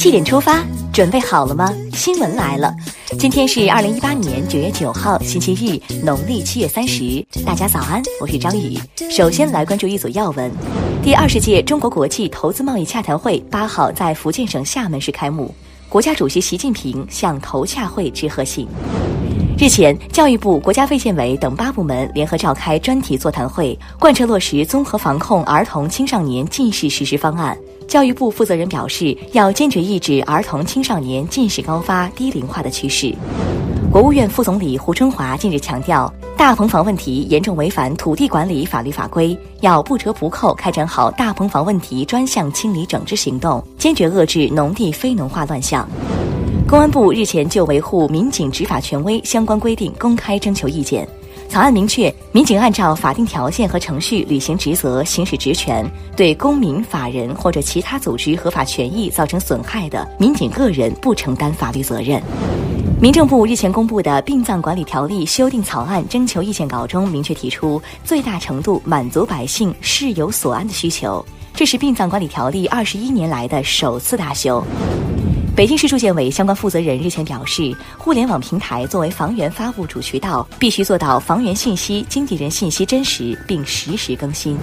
[0.00, 0.64] 七点出发，
[0.94, 1.70] 准备好了吗？
[1.92, 2.74] 新闻来了，
[3.18, 7.22] 今天是二零一八年九月九号，星期日，农历七月三十。
[7.44, 8.78] 大家早安，我是张宇。
[9.10, 10.50] 首先来关注一组要闻：
[11.02, 15.54] 第二十届中国国际投资贸易洽谈会八号在福建省厦门市开幕，
[15.86, 18.66] 国家主席习近平向投洽会致贺信。
[19.60, 27.54] 日前，教育部、国家卫健委等八部门联合召开专题座谈会，贯彻落实综合防控儿童青少年近视实施方案。
[27.86, 33.14] 教育部负责人表示，要坚决抑制儿童青少年近视高发、低龄化的趋势。
[33.92, 45.86] 国务院副总理胡春华近日强调，大棚房问题严重违反土地管理法律法规，要不折不扣开展好大棚房问题专项清理整治行动，坚决遏制农地非农化乱象。
[46.70, 51.04] 公安部日前就维护民警执法权威相关规定公开征求意见。
[51.48, 55.84] 草案明确，民警按照法定条件和程序履行职责、行使职权，
[56.16, 62.22] 对公民、法人或者其他组织合法权益造成损害的，民警个人不承担法律责任。
[63.02, 74.64] 民政部日前公布的《殡葬管理条例》修订草案征求意见稿中明确提出，最大程度满足百姓事有所安的需求，这是殡葬管理条例二十一年来的首次大修。
[75.56, 84.56] 北京市住建委相关负责人日前表示，互联网平台作为房源发布主渠道，必须做到房源信息、经纪人信息真实并实时更新。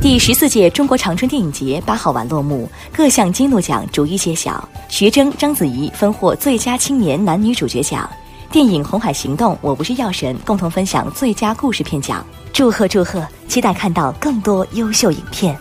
[0.00, 8.08] 第十四届中国长春电影节八号晚落幕，各项金鹿奖逐一揭晓，徐峥、章子怡分获最佳青年男女主角奖，
[8.52, 12.24] 电影《红海行动》我不是药神共同分享最佳故事片奖。
[12.52, 15.56] 祝贺祝贺，期待看到更多优秀影片。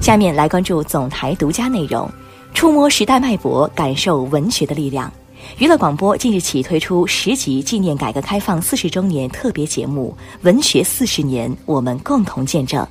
[0.00, 2.08] 下面来关注总台独家内容。
[2.54, 5.10] 触摸时代脉搏，感受文学的力量。
[5.58, 12.84] 娱乐广播近日起推出十集纪念改革开放四十周年特别节目《文学四十年，我们共同见证》。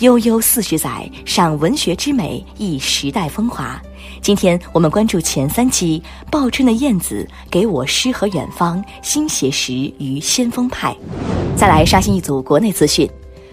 [0.00, 3.80] 悠悠四十载，赏文学之美，忆时代风华。
[4.20, 10.96] 今天我们关注前三期：报春的燕子给我诗和远方，新写实与先锋派。
[11.54, 13.08] 再来刷新一组国内资讯。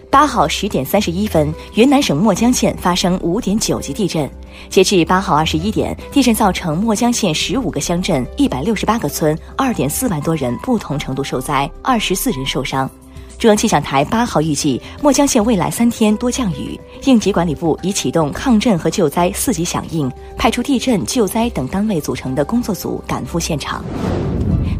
[0.10, 4.28] 八号十点三十一分，云南省墨江县发生五点九级地震。
[4.70, 12.90] 截至八号二十一点，地震造成墨江县十五个乡镇、一百六十八个村、二点四万多人不同程度受灾，二十四人受伤。
[13.38, 16.78] 中央气象台八号预计，墨江县未来三天多降雨。
[17.06, 23.82] 应急管理部已启动抗震和救灾四级响应，派出地震、救灾等单位组成的工作组赶赴现场。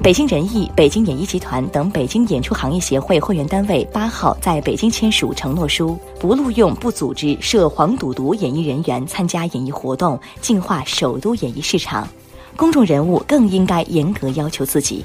[0.02, 12.08] 北京人艺、北京演艺集团等北京演出行业协会会员单位八号在北京签署承诺书，不录用、不组织涉黄赌毒演艺人员参加演艺活动，净化首都演艺市场。
[12.56, 15.04] 公众人物更应该严格要求自己。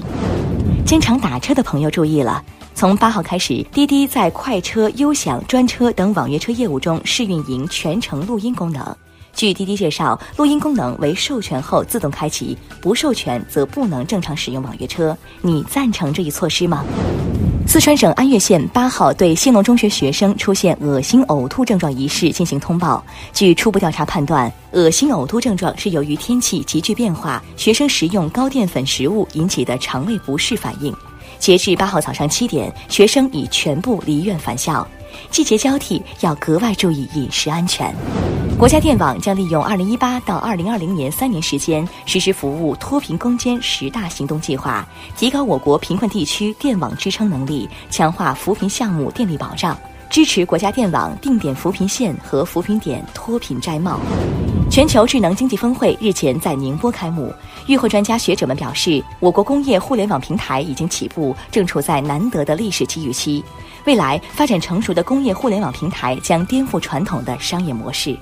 [0.85, 2.41] 经常打车的朋友注意了，
[2.73, 8.95] 从八号开始，滴滴在快车、优享专车等网约车业务中试运营全程录音功能。
[9.35, 15.15] 据滴滴介绍，录音功能为授权后自动开启，不授权则不能正常使用网约车。
[15.41, 16.85] 你赞成这一措施吗？
[17.67, 23.03] 四川省安岳县八号对兴隆中学学生出现恶心呕吐症状一事进行通报。
[23.33, 30.95] 据初步调查判断，恶心呕吐症状是由于天气急剧变化，学生食用高淀粉食物引起的肠胃不适反应。
[31.39, 34.87] 截至八号早上七点，学生已全部离院返校。
[35.29, 37.93] 季节交替，要格外注意饮食安全。
[38.57, 44.87] 国家电网将利用二零一八到二零二零年三年时间，实施服务脱贫攻坚十大行动计划，
[45.17, 49.77] 提高我国贫困地区电网支撑能力，强化扶贫项目电力保障，
[50.09, 53.99] 支持国家电网定点扶贫线和扶贫点脱贫摘帽。
[54.71, 57.31] 全球智能经济峰会日前在宁波开幕，
[57.67, 63.43] 与会专家学者们表示，我国工业互联网平台已经起步，正处在难得的历史机遇期。
[63.85, 68.17] 未来发展成熟的工业互联网平台将颠覆传统的商业模式。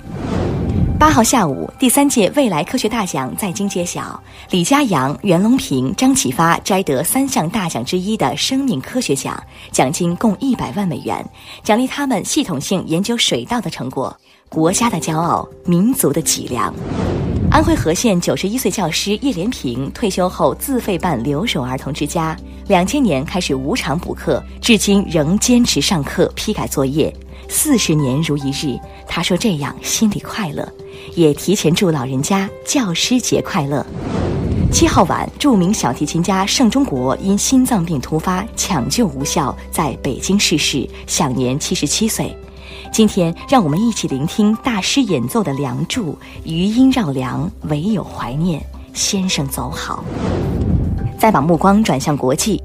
[0.98, 4.18] 八号下午，第三届未来科学大奖在京揭晓，
[4.50, 11.22] 李家阳、袁隆平、张启发摘得三项大奖之一的生命科学奖，奖金共一百万美元，
[11.62, 14.16] 奖励他们系统性研究水稻的成果，
[14.48, 16.72] 国家的骄傲，民族的脊梁。
[17.54, 22.36] 安徽和县九十一岁教师叶连平退休后自费办留守儿童之家，
[22.66, 27.14] 两千年开始无偿补课，至今仍坚持上课批改作业，
[27.48, 28.76] 四十年如一日。
[29.06, 30.68] 他说这样心里快乐，
[31.14, 33.86] 也提前祝老人家教师节快乐。
[34.72, 42.36] 七号晚，著名小提琴家盛中国因心脏病突发抢救无效，在北京逝世，享年七十七岁。
[42.94, 46.12] 今天，让我们一起聆听大师演奏的《梁祝》，
[46.44, 50.04] 余音绕梁，唯有怀念先生走好。
[51.18, 52.62] 再把目光转向国际，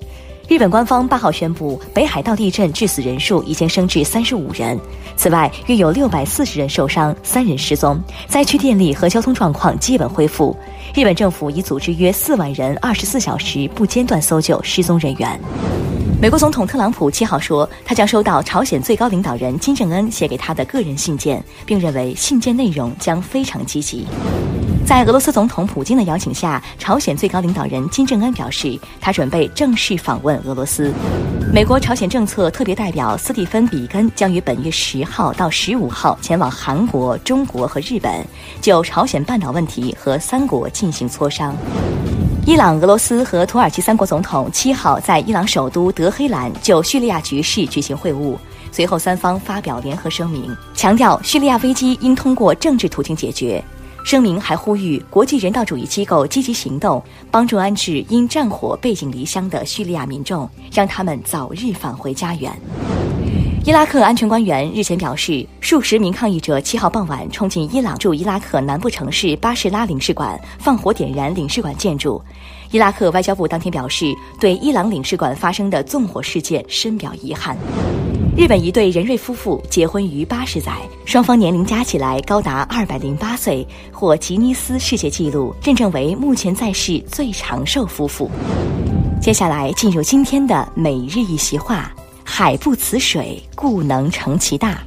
[0.48, 4.80] 日本官方八号宣布，北海道地震致死人数已经升至三十五人。
[5.18, 8.00] 此外，约有六百四十人受伤，三人失踪。
[8.28, 10.56] 灾区电力和交通状况基本恢复。
[10.94, 15.42] 日本政府已组织约四万人，二十四小时不间断搜救失踪人员。
[16.22, 24.06] 美国总统特朗普七号说，他将收到朝鲜最高领导人金正恩写给他的个人信件，并认为信件内容将非常积极。
[24.86, 30.94] 在俄罗斯总统普京的邀请下，朝鲜最高领导人金正恩表示，他准备正式访问俄罗斯。
[31.54, 38.28] 美国朝鲜政策特别代表斯蒂芬·比根将于本月十号到十五号前往韩国、中国和日本，
[38.60, 41.56] 就朝鲜半岛问题和三国进行磋商。
[42.50, 48.36] 伊朗、俄罗斯和土耳其三国总统七号在伊朗首都德黑兰就叙利亚局势举行会晤，
[48.72, 53.64] 随后三方发表联合声明，强调叙利亚危机应通过政治途径解决。
[54.04, 57.00] 声明还呼吁国际人道主义机构积极行动，
[57.30, 62.52] 帮助安置因战火背井离乡的叙利亚民众，让他们早日返回家园。
[63.66, 72.22] 伊拉克安全官员日前表示，数十名抗议者七号傍晚冲进伊朗驻伊拉克南部城市巴士拉领事馆，放火点燃领事馆建筑。
[72.72, 74.06] 伊拉克外交部当天表示，
[74.40, 77.56] 对伊朗领事馆发生的纵火事件深表遗憾。
[78.36, 80.72] 日本一对仁瑞夫妇结婚逾八十载，
[81.06, 88.32] 双方年龄加起来高达二百零八岁，获吉尼斯世界纪录认证为目前在世最长寿夫妇。
[89.22, 91.92] 接下来进入今天的每日一席话：
[92.32, 94.82] 海不辞水，故能成其大。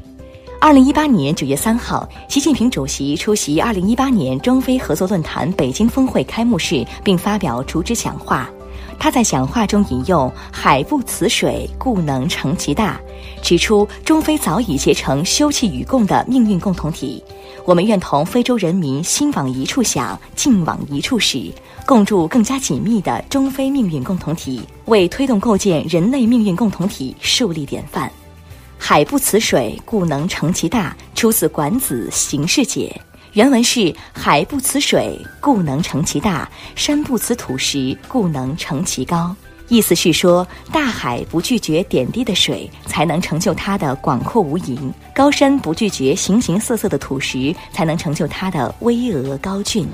[0.61, 8.49] 二零一八年九月三号，习近平主席出席二零一八年中非合作论坛北京峰会开幕式，并发表主旨讲话。
[8.97, 12.99] 他在讲话中引用“海不辞水，故能成其大”，
[13.43, 17.23] 指出中非早已结成休戚与共的命运共同体。
[17.65, 21.53] 我们愿同非洲人民心往一处想，劲往一处使，
[21.87, 28.11] 共筑更加紧密的中非命运共同体，为推动构建人类命运共同体树立典范。
[28.77, 33.01] “海不辞水，故能成其大”出自《管子·形事解》。
[33.35, 39.35] 原文是：海不辞水，故能成其大；山不辞土石，故能成其高。
[39.73, 44.77] 意思是说，大海不拒绝点滴的水，才能成就它的广阔无垠；
[45.15, 49.89] 高山不拒绝形形色色的土石，才能成就它的巍峨高峻。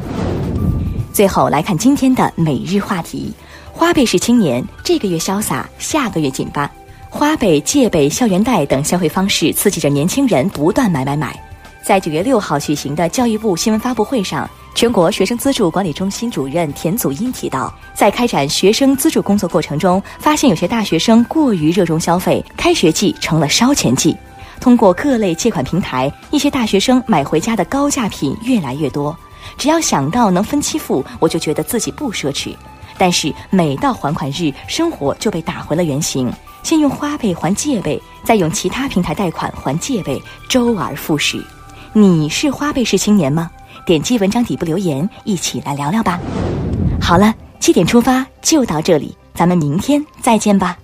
[1.13, 3.33] 最后来看今天的每日话题：
[3.73, 6.69] 花呗式青年，这个月潇洒，下个月紧巴。
[7.09, 11.41] 花呗、借呗、校园贷等消费方式，刺激着年轻人不断买买买。
[11.89, 24.15] 在九月六号举行的教育部新闻发布会上，全国学生资助管理中心主任田祖英提到，在开展学生资助工作过程中，发现有些大学生过于热衷消费，开学季成了烧钱季。
[24.61, 29.17] 通过各类借款平台，一些大学生买回家的高价品越来越多。
[29.57, 32.55] 只要想到能分期付，我就觉得自己不奢侈。
[32.99, 36.31] 但是每到还款日，生活就被打回了原形，
[36.63, 41.43] 先用花呗还借呗，再用其他平台贷款还借呗，周而复始。
[41.93, 43.51] 你是花呗式青年吗？
[43.87, 46.21] 点击文章底部留言，一起来聊聊吧。
[47.01, 50.77] 好了，七点出发就到这里，咱们明天再见吧。